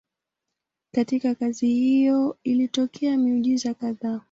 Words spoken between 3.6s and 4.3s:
kadhaa.